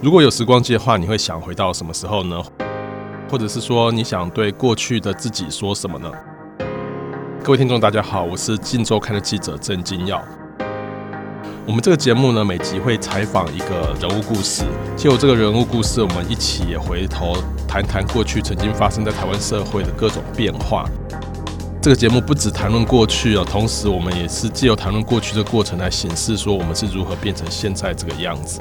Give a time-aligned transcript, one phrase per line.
[0.00, 2.40] 如果有时光机的话，你会想回到什么时候呢？
[3.28, 6.08] 或者是说，你想对过去的自己说什么呢？
[7.42, 10.22] 各位听众，大家好，我是《晋周刊》的记者郑金耀。
[11.66, 14.62] 我们这个节目呢，每集会采访一个人物故事，
[14.96, 17.36] 借由这个人物故事，我们一起也回头
[17.66, 20.88] 谈谈过去曾经发生在台湾社会的各种变化。
[21.82, 28.60] 这个节目不只谈论过去啊，同时我们也是借由谈论过去的过程来显示说，我们是如何变成现在这个样子。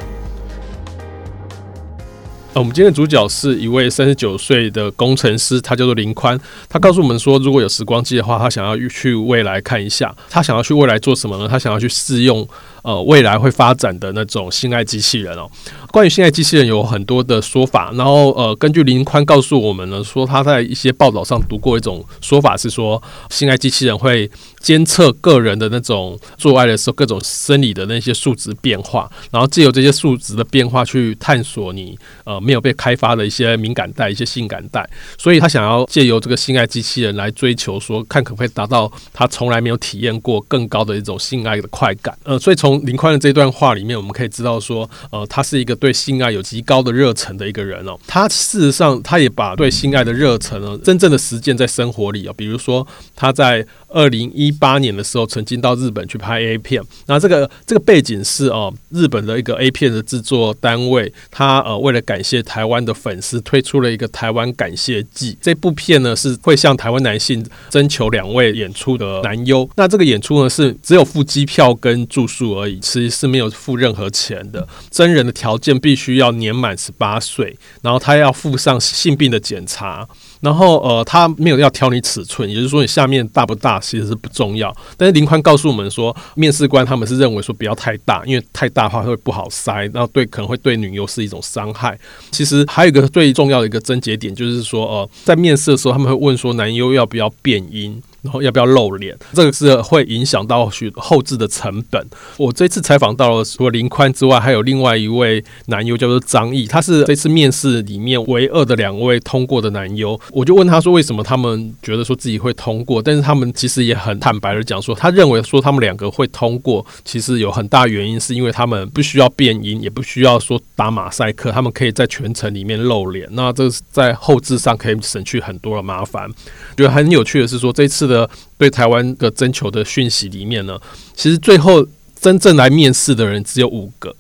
[2.57, 6.39] 我们今天的主角是一位三十九岁的工程师，他叫做林宽。
[6.67, 10.15] 他告诉我们说，如果有时光机的话，他想要去未来看一下。
[10.29, 11.47] 他想要去未来做什么呢？
[11.47, 12.47] 他想要去试用。
[12.83, 15.49] 呃，未来会发展的那种性爱机器人哦。
[15.91, 24.29] 关于性爱机器人有很多的说法，然后呃，根据林宽告诉我们呢，说他在一些报道上读过一种说法，是说性爱机器人会
[24.67, 34.85] 监测个人的那种做爱的时候各种生理的那些数值变化，然后借由这些数值的变化去探索你呃没有被开发的一些敏感带、一些性感带。
[35.17, 42.13] 所以他想要借由这个性爱机器人来追求，说看可不可以达到他从来没有体验过更高的一种性爱的快感。
[42.25, 47.97] 呃，所以从林宽的这段话里面，我们可以知道说，呃，他是一个对性爱有极高的热忱的一个人哦。
[48.05, 52.33] 他事实上，他也把对性爱的热忱呢，真正的实践在生活里哦。
[52.35, 56.81] 比如说，他在二零一八年的时候，曾经到日本去拍 A 片。
[57.05, 65.37] 那这个这个背景是哦，日本的一个 A 片的制作单位，他呃为了感谢台湾的粉丝，推出了一个台湾感谢季。
[65.41, 69.69] 这部片呢是会向台湾男性征求两位演出的男优。
[69.75, 74.67] 那这个演出呢是只有付机票跟住宿而已，其实是没有付任何钱的。
[74.89, 80.07] 真人的条件必须要年满十八岁，然后他要附上性病的检查。
[80.41, 84.75] 然后呃，他没有要挑你尺寸，也就是说你下面大不大其实是不重要。
[84.95, 91.97] 但是林宽告诉我们说，面试官他们是认为说不要太大，因为太大的话会不好塞，然后对可能会对女优是一种伤害。
[92.31, 98.01] 其实还有一个最重要的一个症结点，就是说呃，在面试的时候他们会问说男优要不要变音。
[98.27, 99.17] 然后要不要露脸？
[99.31, 102.05] 这个是会影响到许后置的成本。
[102.35, 110.19] 我这次采访到了除了林宽之外，还有另外一位男优叫做张毅，他是这次面试里面唯二的两位通过的男优。
[110.31, 113.01] 我就问他说，为什么他们觉得说自己会通过？
[113.01, 123.25] 但是他们其实也很坦白的讲说，他认为说他们两个会通过，其实有很大原因是因为他们不需要变音，也不需要说打马赛克，他们可以在全程里面露脸。
[123.31, 126.29] 那这是在后置上可以省去很多的麻烦。
[126.75, 128.16] 觉得很有趣的是说，这次的
[128.57, 130.79] 对台湾的征求的讯息里面呢，
[131.13, 131.85] 其实最后
[132.17, 134.15] 真正来面试的人只有五个，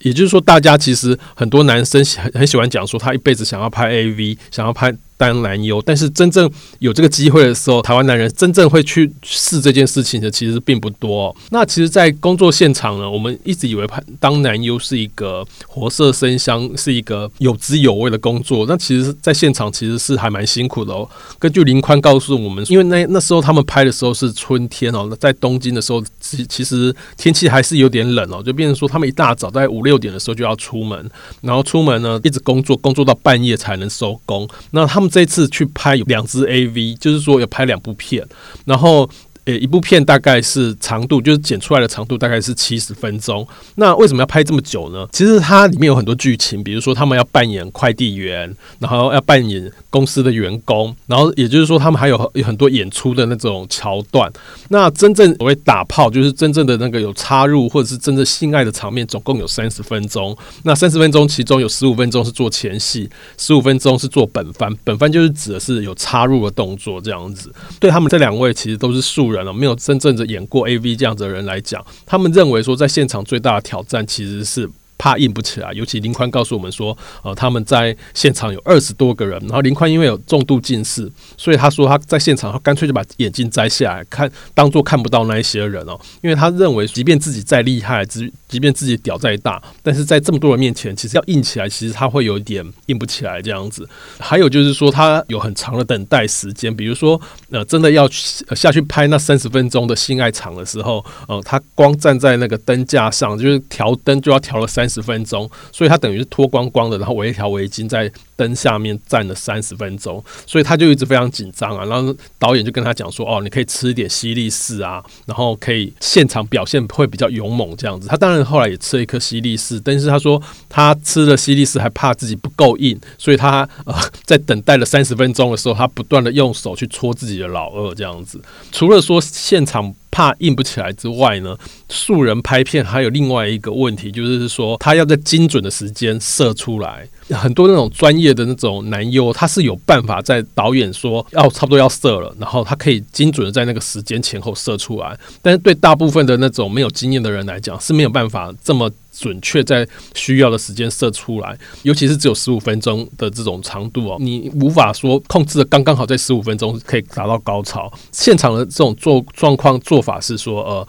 [0.00, 4.96] 也就是说，大家其实很多男生很很喜欢讲说，他一辈子想要拍 AV，想要拍。
[5.20, 11.36] 当男优，但是真正有这个机会的时候，台湾男人真正会去试这件事情的其实并不多。
[11.50, 18.64] 那其实，在工作现场呢，我们一直以为拍当男优是一个活色生香，是一个有滋有味的工作。
[18.66, 21.06] 那其实，在现场其实是还蛮辛苦的哦。
[21.38, 31.10] 根据林宽告诉我们，因为那那时候他们拍的时候是春天哦，在东京的时候，其其实天气还是有点冷哦，就变成说他们一大早在五六点的时候就要出门，
[31.42, 34.48] 然后出门呢一直工作，工作到半夜才能收工。
[34.70, 35.09] 那他们。
[35.10, 38.26] 这次去拍两支 AV，就是说要拍两部片，
[38.64, 39.10] 然后。
[39.58, 43.46] 一部片大概是长度，就是剪出来的长度大概是七十分钟。
[43.76, 45.08] 那为什么要拍这么久呢？
[45.12, 54.30] 其实它里面有很多剧情，比如说他们要扮演快递员，然后要扮演公司的员工，然后也就是说他们还有有很多演出的那种桥段。
[54.68, 60.36] 那真正所谓打炮，就是真正的那个有插入或者是真正性爱的场面，总共有三十分钟。
[60.64, 63.08] 那三十分钟其中有十五分钟是做前戏，
[63.38, 64.70] 十五分钟是做本番。
[64.84, 67.50] 本番就是指的是有插入的动作这样子。
[67.78, 69.30] 对他们这两位其实都是素。
[69.30, 74.70] 人没有真正的演过 AV 这样子的人来讲，他们认为说，在现场最大的挑战其实是。
[75.02, 93.88] 怕硬不起来，尤其林宽告诉我们说，呃，他们在现场有二十多个人，然后林宽因为有重度近视，所以他说他在现场，他干脆就把眼镜摘下来看，当做看不到那一些人哦，因为他认为，即便自己再厉害，只即便自己屌再大，但是在这么多人面前，其实要硬起来，其实他会有一点硬不起来这样子。
[94.18, 97.18] 还有就是说，他有很长的等待时间，比如说，
[97.50, 98.06] 呃，真的要
[98.54, 104.90] 下去拍那三十分钟的性爱场的时候，呃，他光站在那个灯架上，就是调灯就要调了三。
[104.90, 108.10] 十分钟，所以他等于是脱光光的，然后围一条围巾在
[108.40, 111.84] 灯下面站了三十分钟，所以他就一直非常紧张啊。
[111.84, 123.94] 然后导演就跟他讲说：“哦，你可以吃一点西力士啊，然后可以现场表现会比较勇猛这样子。”他当然后来也吃了一颗西力士，但是他说他吃了西力士还怕自己不够硬，所以他呃
[124.24, 128.40] 在等待了三十分钟的时候，他不断的用手去戳自己的老二这样子。
[128.72, 129.94] 除了说现场。
[130.10, 131.56] 怕硬不起来之外呢，
[131.88, 137.08] 素人拍片还有另外一个问题，就是说他要在精准的时间射出来。
[137.30, 145.16] 很多那种专业的那种男优，他是有办法在导演说要差不多要射了，然后他可以精准的在那个时间前后射出来。
[145.40, 148.90] 但是对大部分的那种没有经验的人来讲，是没有办法这么
[149.20, 157.92] 准确在需要的时间射出来，尤其是只有十五分钟的这种长度哦，你无法说控制的刚刚好在十五分钟可以达到高潮。
[158.12, 160.88] 现场的这种做状况做法是说，呃，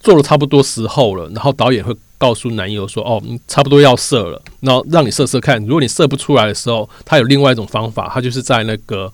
[0.00, 1.94] 做了差不多时候了，然后导演会。
[2.18, 5.62] 告诉男友说：“哦，你差不多要射了，然后让你射射看。
[5.66, 9.12] 如果你射不出来的时候，他有另外一种方法，他就是在那个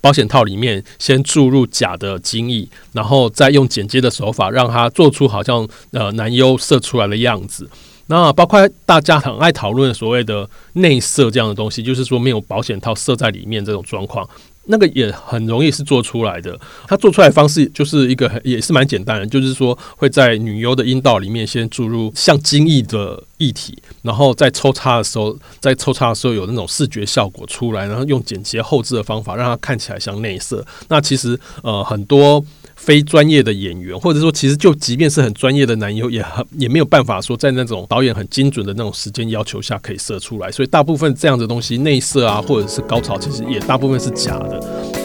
[0.00, 7.68] 保险套里面先注入假的精液，然后再用剪接的手法让他做出好像呃男优射出来的样子。
[8.06, 14.28] 那包括大家很爱讨论所谓的内射这样的东西，就是说没有保险套射在里面这种状况。”
[14.66, 16.58] 那个也很容易是做出来的，
[16.88, 30.64] 它做出来方式就是一个很也是蛮简单的，就是说会在女优的阴道里面先注入像精液的液体，然后在抽插的时候，在抽插的时候有那种视觉效果出来，然后用剪接后置的方法让它看起来像内射。
[30.88, 32.42] 那其实呃很多。
[32.84, 40.52] 非专业的演员，或者说，其实就即便是很专业的男优，也很也没有办法说在那种导演很精准的那种时间要求下可以射出来。
[40.52, 45.03] 所以大部分这样的东西，内射啊，或者是高潮，其实也大部分是假的。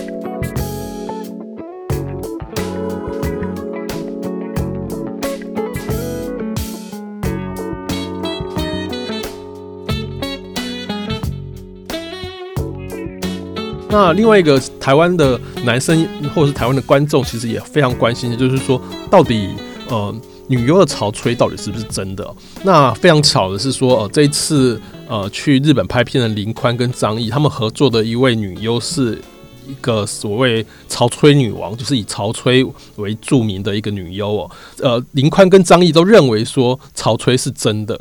[13.92, 19.50] 那另外一个台湾的男生或者是台湾的观众，其实也非常关心的，就是说到底
[19.90, 20.16] 呃
[20.48, 22.36] 女优的潮吹到底是不是真的？
[22.64, 29.20] 那非常巧的是说，呃这一次呃去日本拍片的林宽跟张译他们合作的一位女优是
[29.68, 32.64] 一个所谓潮吹女王，就是以潮吹
[32.98, 34.52] 为著名的一个女优哦。
[34.82, 38.00] 呃林宽跟张译都认为说潮吹是真的。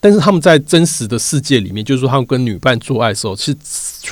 [0.00, 3.52] 但是他们在真实的世界里面，就是说他们跟女伴做爱的时候，是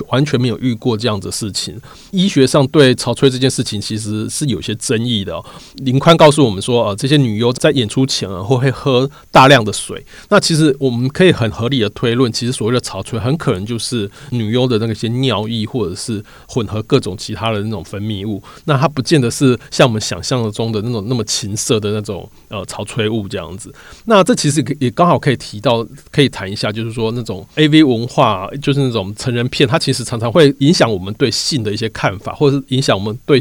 [0.09, 1.81] 完全没有遇过这样的事情。
[2.11, 5.41] 医学上对潮吹这件事情其实是有些争议的。
[5.77, 10.05] 林宽告诉我们说，呃，这些女优在演出前啊会会喝大量的水。
[10.29, 18.43] 那其实我们可以很合理的推论，其实所谓的潮吹很可能就是女优的那些尿液，或者是混合各种其他的那种分泌物。
[18.65, 23.73] 那它不见得是像我们想象中的那种那么情色的那种呃潮吹物这样子。
[24.05, 25.87] 那这其实也刚好可以提到。
[26.11, 33.41] 可以谈一下，就是说那种 A V 文化，就是那种成人片，它其实常常会影响我们对性的一些看法，或者是影响我们对。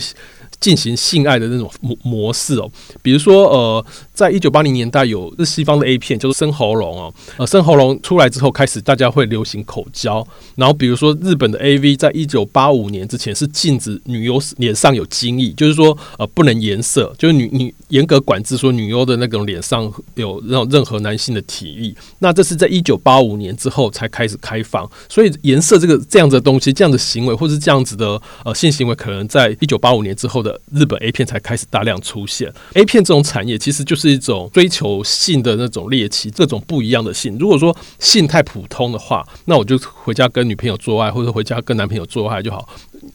[0.60, 2.70] 进行性爱的那种模模式哦，
[3.02, 10.26] 比如说呃，在一九八零年代有日西方的 A 片，就是生喉咙哦，呃，生喉咙出来之后，开始大家会流行口交，
[10.56, 30.45] 然后比如说日本的 A V，在一九八五年之前是禁止女优脸上有精液，就是说呃不能颜色，就是女女严格管制说女优的那种脸上有那种任何男性的体液，那这是在一九八五年之后才开始开放，所以颜色这个这样子的东西，这样的行为或是这样子的呃性行为，可能在一九八五年之后。
[30.46, 37.38] 的日本 A 片才开始大量出现，A 片这种产业其实就是一种追求性的那种猎奇，这种不一样的性。
[37.38, 42.70] 如果说性太普通的话，那我就回家跟女朋友做爱，或者回家跟男朋友做爱就好。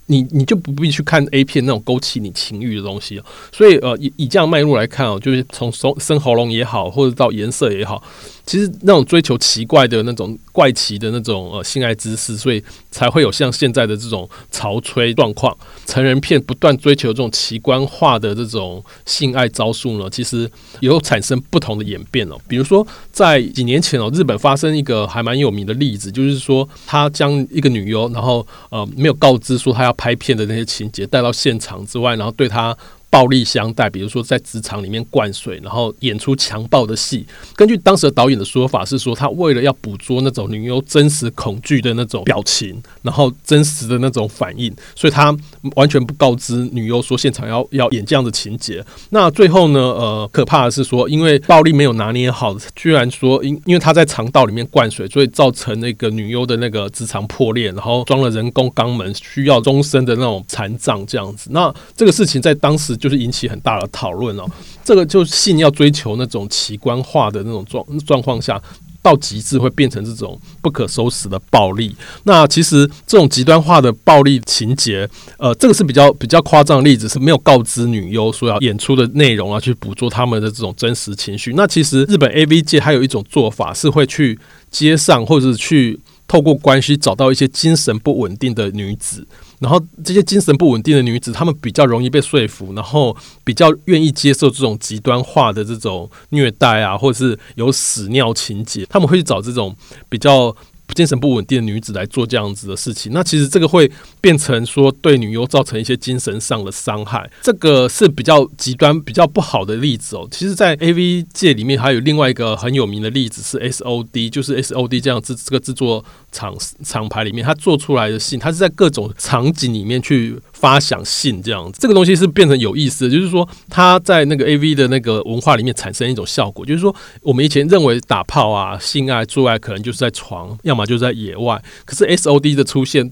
[0.07, 3.21] 你你就不必去看 A 片那种勾起你情欲的东西
[3.53, 8.03] 所以呃，以以这样脉络来看哦，就是从生生喉咙也好，或者到颜色也好。
[8.47, 15.57] 其实那种追求奇怪的那种怪奇的那种呃性爱姿势，所以才会有像现在的这种潮吹状况。
[15.87, 22.37] 成人片不断追求这种奇观化的这种性爱招数呢，其实有产生不同的演变哦。
[22.49, 32.77] 比如说在几年前哦，日本发生一个还蛮有名的例子，就是说他将一个女优，然后呃没有告知说他要拍片的那些情节带到现场之外，然后对他。
[33.11, 37.27] 暴力相待，比如说在职场里面灌水，然后演出强暴的戏。
[37.57, 45.37] 根据当时的导演的说法是说，他为了要捕捉那种女优真实恐惧的那种表情，然后真实的那种反应，所以他
[45.75, 48.85] 完全不告知女优说现场要要演这样的情节。
[49.09, 61.51] 那最后呢，呃，可怕的是说，因为暴力没有拿捏好，居然说因因为他在肠道里面灌水，所以造成那个女优的那个直肠破裂，然后装了人工肛门，需要终身的那种残障这样子。
[61.53, 62.97] 那这个事情在当时。
[63.01, 64.45] 就是引起很大的讨论哦，
[64.85, 68.61] 这个就性要追求那种奇观化的那种状状况下，
[69.03, 71.97] 到极致会变成这种不可收拾的暴力。
[72.25, 81.55] 那其实这种极端化的暴力情节，呃，这个是比较比较夸张的例子，是没有告知女优说要演出的内容啊，去捕捉他们的这种真实情绪。
[81.55, 84.39] 那其实日本 A V 界还有一种做法，是会去
[84.71, 89.27] 街上或者是去透过关系找到一些精神不稳定的女子。
[89.61, 99.77] 然后这些精神不稳定的女子，她们比较容易被说服，然后比较愿意接受这种极端化的这种虐待啊，或者是有屎尿情节，他们会去找这种
[100.09, 100.57] 比较。
[100.95, 110.29] 精神不稳定的女子来做这样子的事情，那其实这个会变成说对女优造成一些精神上的伤害，这个是比较极端、比较不好的例子哦。
[110.31, 116.55] 其实，在 A V 界里面，还有另外一个很有名的例子是 S O D，就是 S O D 这样制这个制作厂
[116.85, 121.79] 厂牌里面，它做出来的信，它是在各种场景里面去发想信这样子。
[121.81, 133.11] 这个东西是变成有意思的，就是说它在那个 A V 的那个文化里面产生一种效果，就是说我们以前认为打炮啊、性爱、做爱可能就是在床，要么就是在野外，可是 S O D 的出现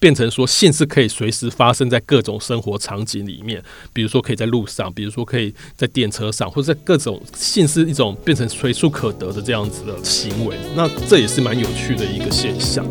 [0.00, 3.62] 变成说性是可以随时发生在各种生活场景里面，
[3.92, 12.84] 比如说可以在路上，比如说可以在电车上，或者在各种性是一种变成随处可得的这样子的行为，那这也是蛮有趣的一个现象。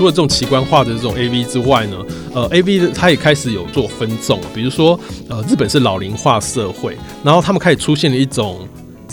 [0.00, 1.98] 除了这种奇观化的这种 A V 之外呢，
[2.32, 8.66] 呃，A V 它也开始有做分众，比如说，呃，日本是老龄化社会，然后他们开始出现了一种。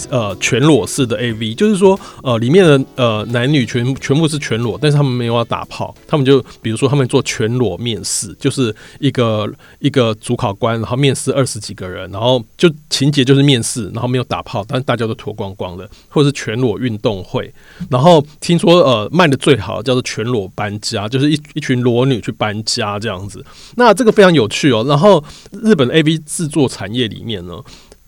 [0.10, 17.54] 呃，全裸式的 A V，就是说，呃，里面的呃男女全全部是全裸，但是他们没有要打炮，他们就比如说他们做全裸面试，就是一个一个主考官，然后面试二十几个人，然后就情节就是面试，然后没有打炮，但大家都脱光光的，或者是全裸运动会，
[17.90, 23.44] 然后听说呃卖的最好叫做全裸搬家，就是一一群裸女去搬家这样子，
[23.76, 24.86] 那这个非常有趣哦。
[24.88, 27.60] 然后日本 A V 制作产业里面呢，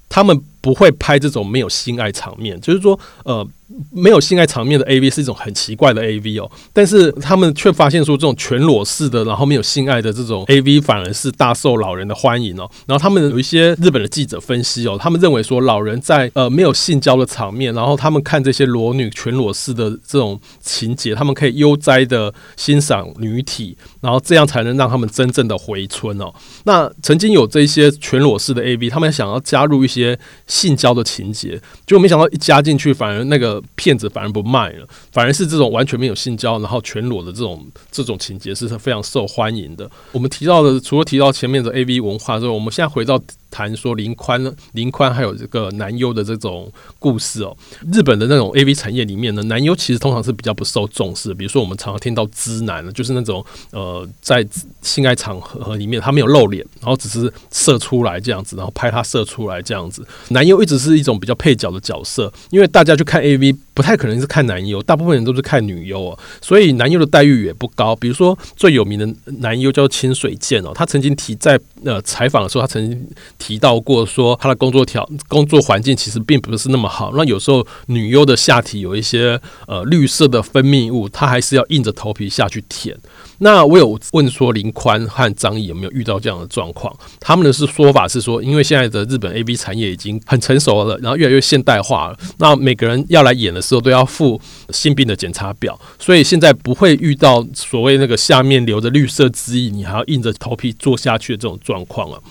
[0.08, 3.48] 他们不会拍这种没有性爱场面，就是说，呃。
[3.92, 12.68] 没有性爱场面的 A V 是一种很奇怪的 A V 哦，但是他们却发现说，这种全裸式的，然后没有性爱的这种 A V 反而是大受老人的欢迎哦。
[12.88, 26.34] 然后他们有一些日本的记者分析哦，他们认为说，老人在呃没有性交的场面，然后他们看这些裸女全裸式的这种情节，他们可以悠哉的欣赏女体，然后这样才能让他们真正的回春哦。
[26.64, 33.59] 那曾经有这些全裸式的 A V，他们想要加入一些性交的情节，结果没想到一加进去，反而那个。
[33.76, 39.90] 骗子反而不卖了，反而是这种完全没有性交，然后全裸的这种这种情节是非常受欢迎的。
[40.12, 43.22] 我们提到的，除了提到前面的 A V 文化之外，我们现在回到。
[43.52, 44.42] 谈说林宽，
[44.74, 47.56] 林宽还有这个男优的这种故事哦。
[47.92, 51.34] 日本的那种 A V 产业里面呢，男优其实通常是比较不受重视。
[51.34, 54.46] 比如说我们常常听到“知男”就是那种呃，在
[54.82, 60.06] 性爱场合里面他没有露脸，然后只是射出来这样子，然后拍他射出来这样子。
[60.30, 67.96] 男优一直是一种比较配角的角色，因为大家去看 A V 不太可能是看男优，大部分人都是看女优哦，所以男优的待遇也不高。
[67.96, 73.10] 比如说最有名的男优叫清水健哦，他曾经提在呃采访的时候，他曾经。
[73.40, 82.96] 提到过说他的工作条工作环境其实并不是那么好，那有时候女优的下体有一些呃绿色的分泌物，她还是要硬着头皮下去舔。
[83.40, 86.94] 那我有问说林宽和张译有没有遇到这样的状况？
[87.22, 94.40] 他们的是说法是说，因为现在的日本 A V 产业已经很成熟了，然后越来越现代化了，那每个人要来演的时候都要附
[94.72, 102.22] 性病的检查表，所以现在不会遇到所谓那个下面流着绿色汁液，你还要硬着头皮做下去的这种状况了。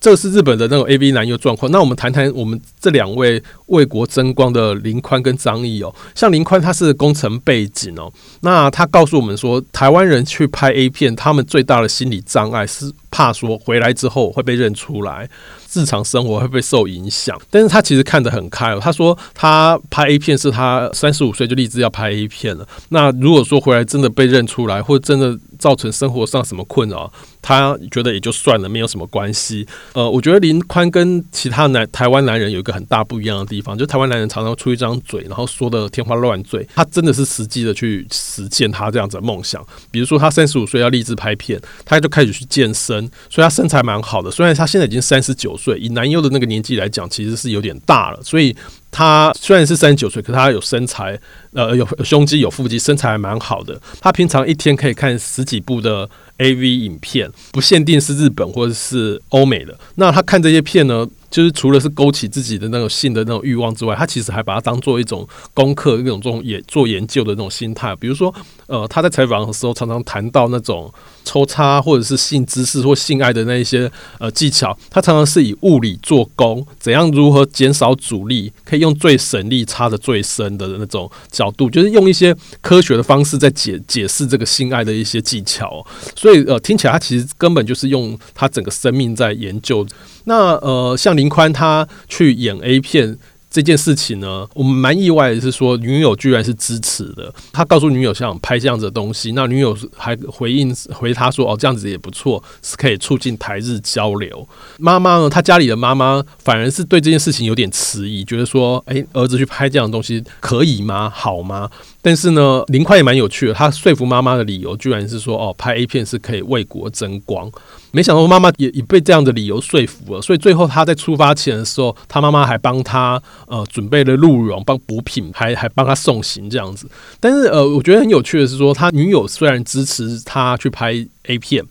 [0.00, 1.70] 这是日本的那种 A V 男优状况。
[1.72, 5.94] 那我们谈谈我们这两位为国争光的林宽跟张毅哦。
[6.14, 15.28] 像林宽他是工程背景哦，那他告诉我们说，台湾人去拍 A 片，他们最大的心理障碍是怕说回来之后会被认出来。
[15.72, 17.38] 日常生活会不会受影响？
[17.50, 18.78] 但是他其实看得很开哦。
[18.80, 22.66] 他说他拍 A 片是他三十五岁就立志要拍 A 片了。
[22.88, 29.66] 那如果说回来真的被认出来，或真的造成生活上什么困扰，他觉得也就算了，没有什么关系。
[29.92, 36.64] 呃，我觉得林宽跟其他男台湾男人有一个很大不一样的地地方，就台湾男人常常出一张嘴，然后说的天花乱坠。
[36.76, 39.60] 他真的是实际的去实践他这样子的梦想。
[39.90, 44.30] 比如说他三十五岁要立志拍片，他就开始去健身，所以他身材蛮好的。
[44.30, 45.54] 虽然他现在已经三十九。
[45.56, 48.22] 岁以男优的那个年纪来讲，其实是有点大了。
[48.22, 48.54] 所以
[48.90, 51.18] 他虽然是三十九岁，可他有身材，
[51.54, 53.80] 呃，有胸肌、有腹肌，身材还蛮好的。
[54.00, 59.74] 他平常一天可以看十几部的 A V 影片，不限定是日本或者是欧美的。
[59.94, 61.08] 那他看这些片呢？
[61.36, 67.94] 就是除了是勾起自己的那种性的那种欲望之外，他其实还把它当做一种功课，一种这种研做研究的那种心态。
[67.96, 68.34] 比如说，
[68.68, 70.90] 呃，他在采访的时候常常谈到那种
[71.26, 73.90] 抽插或者是性知识或性爱的那一些
[74.20, 85.84] 呃技巧，它常常是以物理做功，怎样如何减少阻力，可以用最省力插的最深的那种角度，就是用一些科学的方式在解解释这个性爱的一些技巧。
[86.14, 89.84] 所以呃，听起来他其实根本就是用他整个生命在研究。
[90.24, 93.18] 那呃，像林宽他去演 A 片。
[93.56, 97.32] 这件事情呢，我们蛮意外的是说，女友居然是支持的。
[97.54, 104.46] 他告诉女友想拍这样子的东西，那女友还回应回他说：“哦，这样子也不错，是可以促进台日交流。”
[104.78, 111.08] 妈妈呢，他家里的妈妈反而是对这件事情有点迟疑，觉得说：“哎，儿子去拍这样的东西可以吗？
[111.08, 111.70] 好吗？”
[112.02, 117.50] 但是呢，林宽也蛮有趣的，他说服妈妈的理由居然是说：“哦，拍 A 片是可以为国争光。”
[117.96, 126.86] 没想到妈妈也也被这样的理由说服了，所以最后他在出发前的时候，他妈妈还帮他呃准备了鹿茸，帮补品，还还帮他送行这样子。
[127.18, 131.64] 但是呃，我觉得很有趣的是说，他女友虽然支持他去拍 A 片，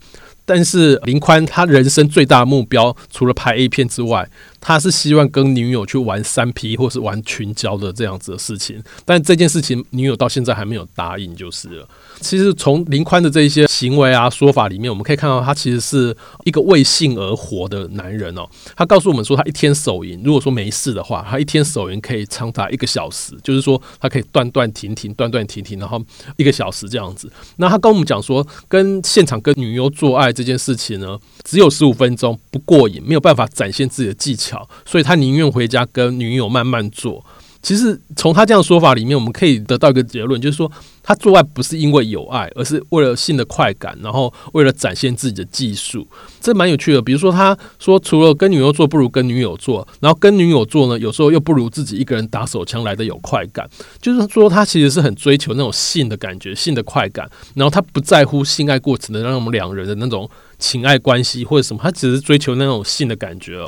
[0.45, 4.27] 但是林宽他人生最大的目标除了拍 A 片之外，
[4.67, 8.81] 他是希望跟女友去玩三 P 或是玩群交的这样子的事情。
[9.05, 11.87] 但这件事情女友到现在还没有答应，就是了。
[12.19, 18.47] 其实从林宽的这一些行为啊说法里面，我们可以看到他其实是一个为性而活的男人哦。
[18.75, 26.01] 他告诉我们说，他一天手淫，如果说没事的话，他一天手淫可以长达一个小时，就是说他可以断断停停、断断停停，然后
[26.37, 27.31] 一个小时这样子。
[27.57, 34.54] 那他跟我们讲说，跟现场跟女优做爱这件事情呢，只有十五分钟不过瘾，没有办法展现自己的技巧，
[34.85, 37.25] 所以他宁愿回家跟女友慢慢做。
[37.61, 40.71] 其实从他这样说法里面，我们可以得到一个结论，就是说
[41.01, 46.07] 他做爱不是因为有爱，而是为了性的快感，然后为了展现自己的技术，
[46.39, 47.01] 这蛮有趣的。
[47.01, 53.67] 比如说，他说除了跟女友做，不如跟女友做，然后跟女友做呢，有时候又不如自己一个人打手枪来的有快感。
[53.99, 63.67] 就是说，他其实是很追求那种性的感觉、性的快感，然后他不在乎性爱过程的让我们两人的那种情爱关系或者什么，他只是追求那种性的感觉。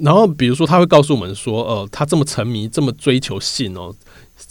[0.00, 3.94] 然后，比如说，他会告诉我们说，呃，他这么沉迷，这么追求性哦，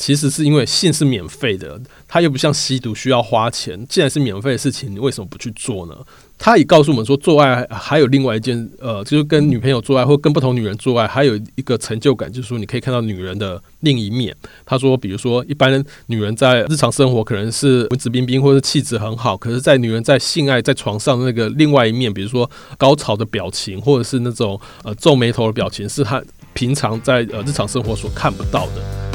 [0.01, 3.85] 其实是因为性是免费的，他又不像吸毒需要花钱。
[3.87, 5.95] 既然是免费的事情，你为什么不去做呢？
[6.39, 14.35] 他也告诉我们说，做爱还有另外一件，呃，就是跟女朋友做爱或跟不同女人做爱，还有一个成就感，就是说你可以看到女人的另一面。
[14.65, 15.71] 他说，比如说，一般
[16.07, 26.19] 女人在日常生活可能是文质彬彬或者气质很好，可是，在女人在性爱在床上那个另外一面，比如说高潮的表情，或者是那种呃皱眉头的表情，是她
[26.53, 29.10] 平常在呃日常生活所看不到的。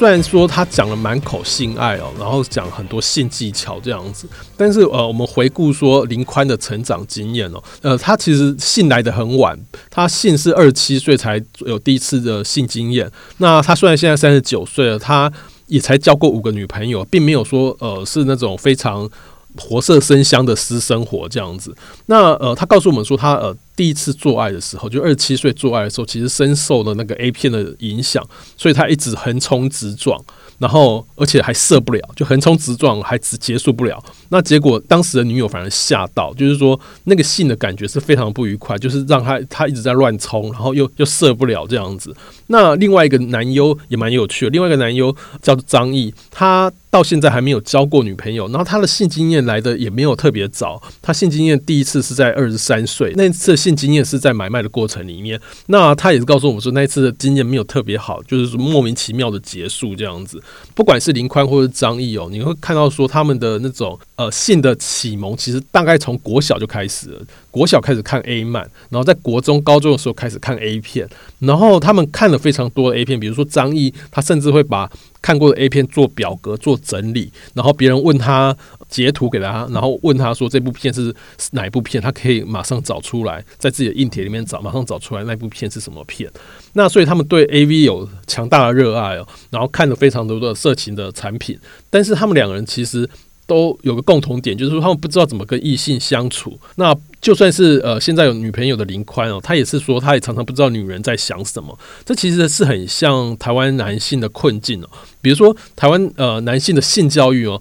[0.00, 9.54] 虽然说他讲了满口性爱哦，然后讲很多性技巧这样子，但是呃，我们回顾说林宽的成长经验哦，呃，他其实性来的很晚，
[9.90, 13.10] 他性是二十七岁才有第一次的性经验。
[13.36, 15.30] 那他虽然现在三十九岁了，他
[15.66, 19.06] 也才交过五个女朋友，并没有说呃是那种非常。
[19.58, 28.22] 活色生香的私生活这样子，那呃，他告诉我们说，他呃第一次做爱的时候，就二十七岁做爱的时候，其实深受了那个 A 片的影响，
[28.56, 30.22] 所以他一直横冲直撞。
[30.58, 33.98] 然后，而且还射不了，就横冲直撞，还只结束不了。
[34.28, 42.14] 那结果，当时的女友反而吓到，就是说那个性的感觉是非常不愉快，就是让他他一直在乱冲，然后又又射不了这样子。
[42.48, 55.38] 那另外一个男优也蛮有趣的，另外一个男优叫做张毅，他到现在还没有交过女朋友，然后他的性经验来的也没有特别早，他性经验第一次是在二十三岁，那次性经验是在买卖的过程里面。
[55.66, 60.42] 那他也是告诉我们说，那一次的经验没有特别好，就是莫名其妙的结束这样子。
[60.74, 67.20] 不管是林宽或者张毅哦，你会看到说他们的那种呃性的启蒙，其实大概从国小就开始了。
[67.50, 71.08] 国小开始看 A 漫，然后在国中、高中的时候开始看 A 片，
[71.40, 74.88] 然后他们看了非常多的 A 片，比如说张毅，他甚至会把
[75.22, 78.56] 看过的 A 片做表格做整理，然后别人问他
[78.88, 81.14] 截图给他，然后问他说这部片是
[81.52, 86.30] 哪一部片，他可以马上找出来，在自己的硬碟里面找，马上找出来那部片是什么片。
[86.72, 93.08] 那所以他们对 A V 有强大的热爱哦，然后看了非常多的色情的产品，但是他们两个人其实。
[93.50, 96.56] 都有个共同点，就是说他们不知道怎么跟异性相处。
[96.76, 101.76] 那就算是呃现在有女朋友的林宽哦，他也是说他也常常不知道女人在想什么。
[102.06, 104.88] 这其实是很像台湾男性的困境哦。
[105.20, 107.60] 比如说台湾呃男性的性教育哦。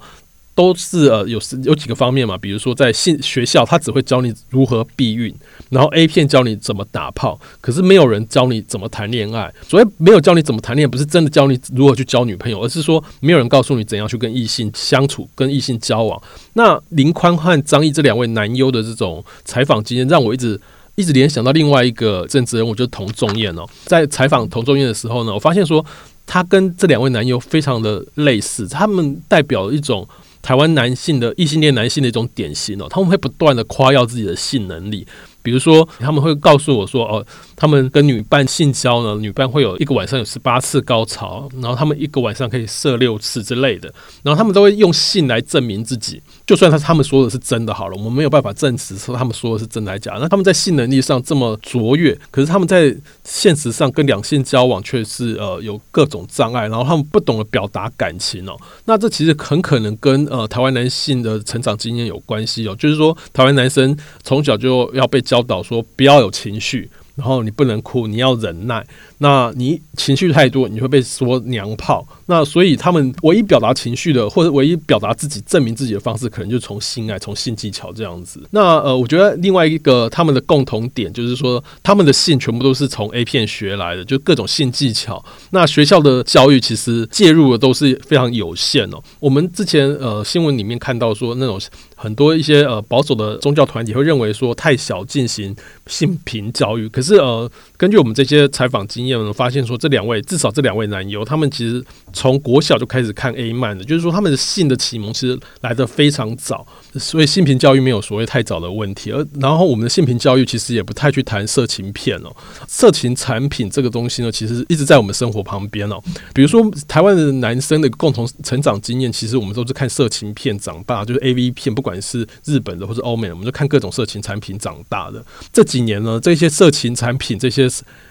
[0.60, 5.34] 都是呃有有几个方面嘛，比如说在性学校，他只会教你如何避孕，
[5.70, 9.50] 然后 A 片教你怎么打炮，可是没有人教你怎么谈恋爱。
[9.66, 16.22] 所以没有教你怎么谈恋爱，不是真的教你如何去交女朋友，而是说没有人告诉你怎样去跟异性相处、跟异性交往。
[16.56, 20.60] 那林宽和张毅这两位男优的这种采访经验，让我一直。
[20.96, 23.66] 一直联想到另外一个政治人物，就是童仲彦哦。
[23.86, 25.86] 在采访童仲彦的时候呢，我发现说
[26.26, 30.06] 他跟这两位男优非常的类似，他们代表一种
[30.50, 32.88] 台湾男性的异性恋男性的一种典型哦。
[32.90, 35.06] 他们会不断的夸耀自己的性能力。
[35.44, 37.24] 比如说，他们会告诉我说：“哦，
[37.56, 43.94] 他们跟女伴性交呢，女伴会有一个晚上有十八次高潮，然后他们一个晚上可以射六次之类的。
[44.24, 50.18] 然后他们都会用性来证明自己，就算他他们说的是真的好了，我们没有办法证实说他们说的是真的假。
[50.20, 52.92] 那他们在性能力上这么卓越，可是他们在
[53.24, 58.58] 现实上跟两性交往却是呃有各种障碍，然后他们不懂得表达感情哦。
[58.86, 68.84] 那这其实很可能跟呃台湾男性的成长经验有关系哦，就是说台湾男生从小就要被教导说不要有情绪，然后你不能哭，你要忍耐。
[69.20, 72.06] 那你情绪太多，你会被说娘炮。
[72.26, 78.42] 那所以他们唯一表达情绪的，或者唯一表达自己、证明自己的方式，可能就从性爱、从性技巧这样子。
[78.52, 85.24] 那呃，我觉得另外一个他们的共同点就是说，他们的性全部都是从 A 片学来的，就各种性技巧。
[85.52, 89.04] 那学校的教育其实介入的都是非常有限哦。
[89.20, 91.60] 我们之前呃新闻里面看到说，那种
[91.96, 95.54] 很多一些呃保守的宗教团体会认为说太小进行
[95.88, 96.88] 性平教育。
[96.88, 101.84] 可是呃，根据我们这些采访经验呢，发现说这两位至少这两位男优，他们其实。
[102.12, 109.12] 从国小就开始看 A 漫的，就是说他们的性的启蒙其实来的非常早，所以性平教育没有所谓太早的问题。
[109.12, 112.36] 而然后我们的性平教育其实也不太去谈色情片哦，
[112.68, 116.02] 色情产品这个东西呢，其实一直在我们生活旁边哦。
[116.34, 125.24] 比如说台湾的男生的共同成长经验，其实我们都是看色情片长大，就是 A V 片，不管是日本的或者欧美的，我们就看各种色情产品长大的。
[125.54, 127.70] 这几年呢，这些色情产品这些。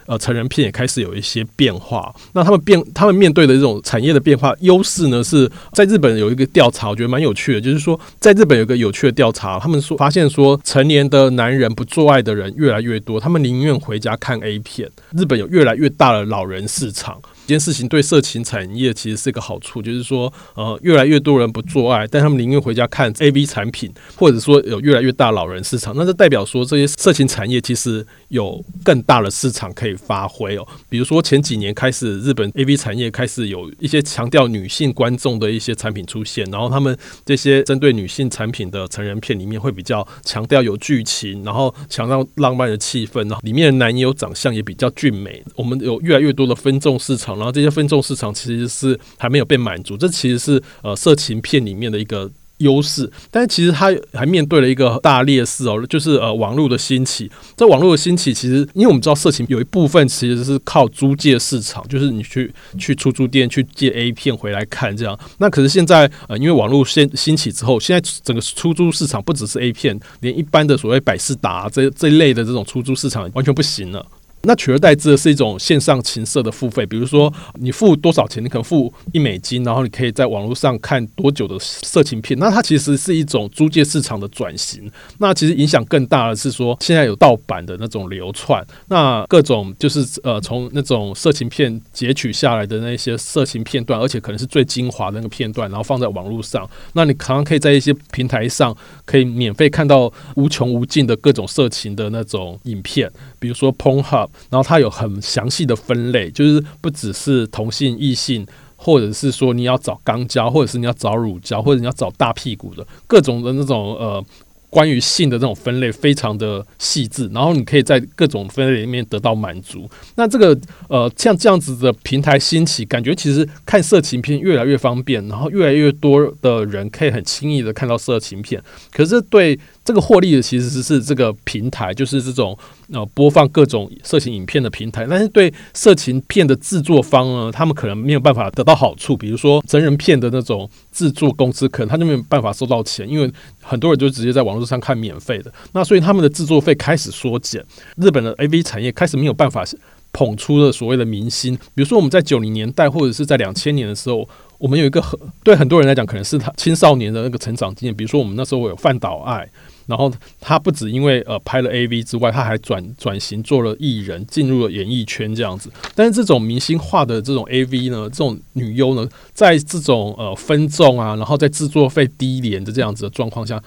[0.09, 2.11] 呃，成人片也开始有一些变化。
[2.33, 7.61] 那他们变，他们面对的这种产业的变化优势呢，是在日本有一个调查，我觉得蛮有趣的。
[7.61, 14.91] 就是说，在日本有个有趣的调查，他们说发现说，成年的男人不做爱的人越来越多，他们宁愿回家看 A 片。
[15.15, 17.21] 日本有越来越大的老人市场。
[17.49, 30.69] 这件事情对色情产业其实是一个好处，就是说，呃，越来越多人不做爱，但他们宁愿回家看 A V 产品，或者说有越来越大老人市场，那这代表说这些色情产业其实有更大的市场可以发挥哦。
[30.91, 45.43] 比如说前几年开始，日本 A V 产业开始有一些强调女性观众的一些产品出现，然后他们这些针对女性产品的成人片里面会比较强调有剧情，然后强调浪漫的气氛，然后里面的男友长相也比较俊美。
[45.57, 47.38] 我们有越来越多的分众市场。
[47.39, 57.31] 然后这些分众市场其实是还没有被满足，这其实是呃色情片里面的一个优势，但是其实它还面对了一个大劣势哦，就是呃网络的兴起。
[57.55, 65.17] 在网络的兴起，其实因为我们知道色情有一部分其实是靠租借市场，就是你去去出租店去借 A 片回来看这样。
[65.39, 74.05] 那可是现在呃因为网络先兴起之后，现在整个出租市场不只是 A 片，连一般的所谓百事达这这一类的这种出租市场完全不行了。
[74.43, 82.39] 那取而代之的是一种线上情色的付费，比如说你付多少钱，你可能付一美金，然后你可以在网络上看多久的色情片。
[82.39, 84.91] 那它其实是一种租借市场的转型。
[85.19, 96.69] 那其实影响更大的是说，现在有盗版的那种流窜，那各种就是呃从那种色情片截取下来的那些色情片段，而且可能是最精华的那个片段，然后放在网络上。
[96.93, 104.29] 那你可能可以在一些平台上可以免费看到无穷无尽的各种色情的那种影片，比如说 Pornhub。
[104.51, 108.47] 然后它有很详细的分类，就是不只是同性异性，
[108.77, 114.25] 或者是说你要找肛交，或者是你要找乳胶，或者你要找大屁股的各种的那种呃。
[114.71, 119.89] 关于性的这种分类非常的细致，然后你可以在各种分类里面得到满足。
[120.17, 120.55] 那这个
[120.91, 128.63] 呃像这样子的平台兴起，感觉其实看色情片越来越方便，然后越来越多的人可以很轻易的看到色情片。
[128.93, 132.55] 可是对这个获利的其实是这个平台，就是这种
[132.93, 135.07] 呃播放各种色情影片的平台。
[135.09, 139.17] 但是对色情片的制作方呢，他们可能没有办法得到好处。
[139.17, 145.51] 比如说真人片的那种制作公司，可能他就没有办法收到钱，因为很多人就直接在网络上看免费的。
[145.73, 147.65] 那所以他们的制作费开始缩减，
[147.97, 149.65] 日本的 AV 产业开始没有办法
[150.13, 151.57] 捧出了所谓的明星。
[151.75, 154.29] 比如说我们在九零年代或者是在两千年的时候。
[154.59, 157.95] 我们有一个很对很多人来讲，可能是他青少年的那个成长经验。
[157.95, 159.49] 比如说，我们那时候有范岛爱，
[159.89, 165.71] 然后他不止因为呃拍了 AV 之外，他还转转型做了艺人，进入了演艺圈这样子。
[165.95, 173.59] 但是这种明星化的这种 AV 呢，这种女优呢，在这种呃分众啊，然后在制作费低廉的这样子的状况下，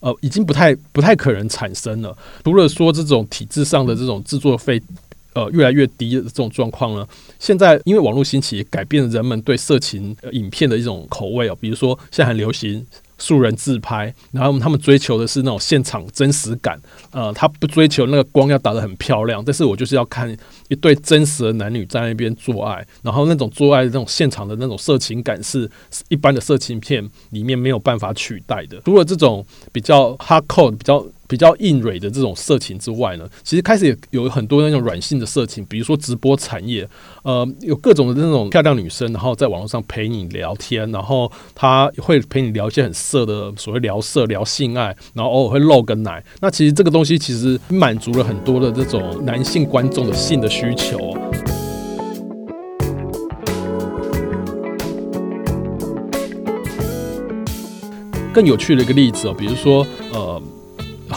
[0.00, 2.12] 呃，已经不太不太可能产生了。
[2.42, 4.82] 除了说这种体制上的这种制作费
[5.34, 7.06] 呃越来越低的这种状况呢，
[7.38, 11.56] 现在因为网络兴起，改变了人们对色情影片的一种口味哦。
[11.60, 12.84] 比如说现在很流行。
[13.18, 20.34] 素人自拍，然后他们追求的是那种现场真实感，呃，他不追求那个光要打得很漂亮，但是我就是要看
[20.68, 25.70] 一对真实的男女在那边做爱，然后那种做爱的那种现场的那种色情感是
[26.08, 28.80] 一般的色情片里面没有办法取代的。
[28.84, 31.04] 除了这种比较 hardcore 比较。
[31.28, 36.88] 比较硬蕊的这种色情之外呢，其实开始也有很多那种软性的色情，比如说直播产业，
[37.22, 46.24] 呃，有各种的那种漂亮女生，然后在网络上陪你聊天，然后她会陪你聊一些很色的所谓聊色、聊性爱，然后偶尔会露个奶。
[46.40, 51.14] 那其实这个东西其实满足了很多的这种男性观众的性的需求。
[58.32, 60.42] 更有趣的一个例子哦，比如说呃。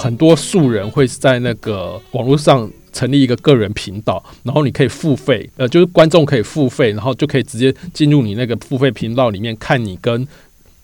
[0.01, 10.27] 很多素人会在那个网络上成立一个个人频道，然后你可以付费，呃，就是观众可以付费，然后就可以直接进入你那个付费频道里面看你跟。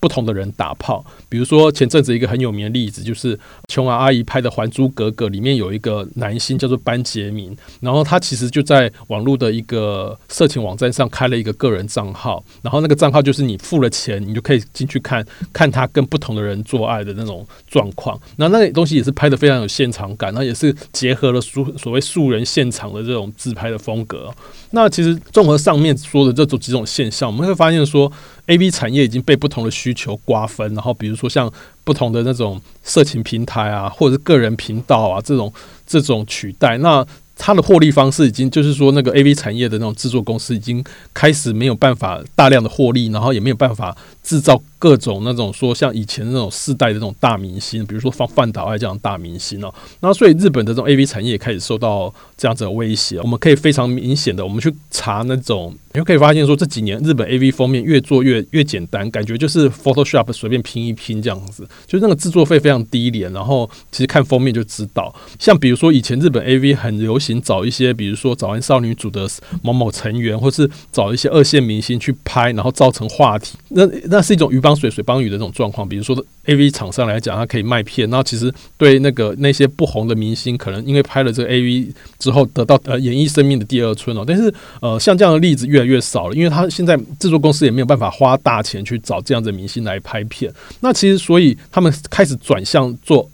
[0.07, 18.17] 不同的人打炮，比如说前阵子一个很有名的例子，就是琼瑶阿姨拍的《还珠格格》里面有一个男星叫做班杰明，然后他其实就在网络的一个色情网站上开了一个个人账号，然后那个账号就是你付了钱，你就可以进去看 看他跟不同的人做爱的那种状况。
[18.37, 24.33] 那那个东西也是拍的非常有现场感，那也是结合了素所谓素人现场的这种自拍的风格。
[24.71, 28.11] 那其实综合上面说的这种几种现象，我们会发现说。
[28.47, 31.51] A V 产业已经被不同的需求瓜分，然后比如说像
[31.83, 35.51] 不同的那种色情平台啊，或者是个人频道啊这种
[35.85, 40.81] 这种取代，那它的获利方式已经就是说那个 A V 产业的那种制作公司已经
[41.13, 43.93] 开始没有办法大量的获利，然后也没有办法
[44.27, 44.61] 制造。
[44.79, 53.19] 各种那种说像以前那种世代的那种大明星，比如说放范岛爱这样大明星哦，那所以日本的这种 A V 产业也开始受到这样子的威胁。
[53.21, 65.11] 我们可以非常明显的，我们去查那种，你就可以发现说这几年日本 A V 封面越做越越简单，感觉就是 Photoshop 随便拼一拼这样子，就那个制作费非常低廉，然后其实看封面就知道。
[65.39, 69.27] 像比如说以前日本 A V 很流行找一些，比如说早安少女组的
[69.63, 74.57] 某某成员，或是找一些二线明星去拍，然后造成话题，那那那是一种鱼。
[74.59, 76.13] 帮水水帮鱼的这种状况，比如说
[76.45, 84.25] A V 厂商来讲，它可以卖片，那其实对那个那些不红的明星，可能因为拍了这个 A V 之后得到呃演艺生命的第二春哦。
[84.27, 90.51] 但是呃，像这样的例子越来越少了，因为他现在制作公司也没有办法花大钱去找这样的明星来拍片。
[90.81, 93.29] 那其实所以他们开始转向做。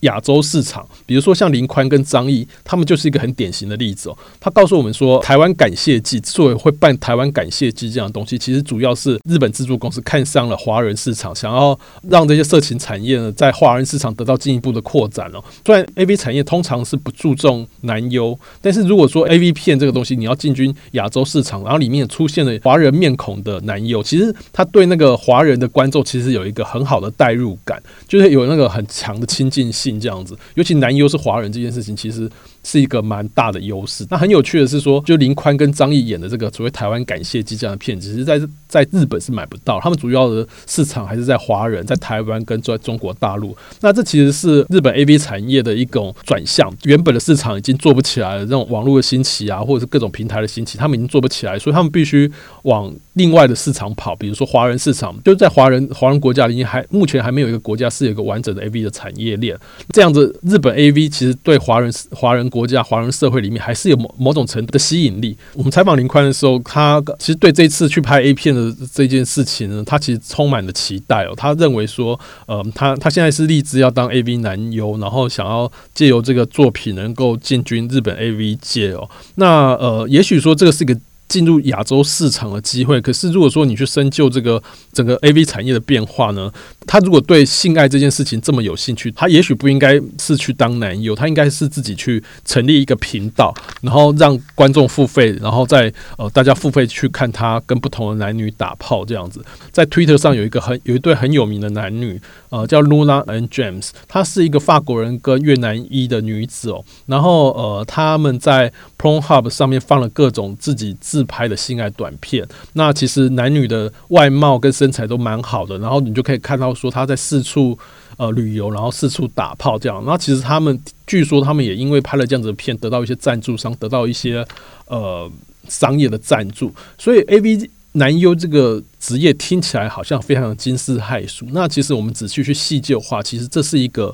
[0.00, 4.18] 亚洲市场，比如说像林宽跟张毅，他们就是一个很典型的例子哦。
[4.38, 11.78] 他告诉我们说，台湾感谢祭之所以会办台湾感谢祭这样的东西，其实主要是日本制作公司看上了华人市场，想要
[12.08, 15.42] 让这些色情产业呢在华人市场得到进一步的扩展哦。
[15.64, 29.95] 虽然 A V 产业通常是不注重男优，但是如果说 A V 片这个东西你要进军亚洲市场，然后里面出现了华人面孔的男优，其实他对那个华人的观众其实有一个很好的代入感，就是有那个很强的亲近性。
[29.98, 32.30] 这样子，尤其男优是华人这件事情，其实。
[32.66, 34.04] 是一个蛮大的优势。
[34.10, 39.78] 那很有趣的是说，就林宽跟张译演的这个所谓台湾感谢祭这样的片子，其实在在日本是买不到。
[39.78, 43.56] 他们主要的市场还是在华人，在台湾跟在中国大陆。
[43.80, 46.68] 那这其实是日本 A V 产业的一种转向。
[46.82, 52.28] 原本的市场已经做不起来了，这种网络的兴起啊，或者是各种平台的兴起，他们已经做不起来，所以他们必须
[52.62, 54.16] 往另外的市场跑。
[54.16, 59.56] 比如说华人市场，就是在华人华人国家里面，还目前还没有一个国家是有一个完整的 A V 的产业链。
[59.90, 62.50] 这样子，日本 A V 其实对华人华人。
[62.56, 65.36] 国家华人社会里面还是有某某种程度的吸引力。
[65.52, 71.34] 我们采访林宽的时候，他其实对这次去拍 A 片的这件事情呢，他其实充满了期待哦。
[71.36, 79.06] 他认为说，呃，他他现在是立志要当 AV 男优，然后想要借由这个作品能够进军日本 AV 界哦。
[79.34, 80.98] 那呃，也许说这个是一个。
[81.28, 84.62] 进入亚洲市场的机会，可是如果说你去深究这个
[84.92, 86.52] 整个 A V 产业的变化呢，
[86.86, 99.44] 他如果对性爱这件事情这么有兴趣，他也许不应该是去当男友，他应该是自己去成立一个频道，然后让观众付费，然后再呃大家付费去看他跟不同的男女打炮这样子。
[99.72, 117.78] 在 Twitter 上有一个很有一对很有名的男女，呃叫 Luna and James，她是一个法国人跟越南裔的女子哦，然后呃他们在 Pornhub 上面放了各种自己自拍的性爱短片，那其实男女的外貌跟身材都蛮好的，然后你就可以看到说他在四处
[118.16, 120.02] 呃旅游，然后四处打炮这样。
[120.06, 124.46] 那其实他们据说他们也因为拍了这样子的片，得到一些赞助商，得到一些
[124.86, 125.30] 呃
[125.68, 126.72] 商业的赞助。
[126.96, 131.46] 所以 A V 男优这个职业听起来好像非常的惊世骇俗。
[131.52, 134.12] 那其实我们仔细去细究的话，其实这是一个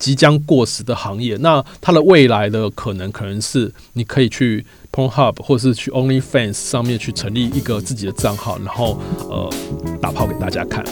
[0.00, 1.36] 即将过时的行业。
[1.36, 9.00] 那它的未来的可能可能是你可以去 p o n h u b 或是去 OnlyFans 上面去成立一个自己的账号，然后
[9.30, 9.48] 呃
[10.00, 10.84] 打炮给大家看。